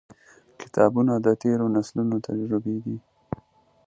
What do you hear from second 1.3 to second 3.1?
تیرو نسلونو تجربې دي.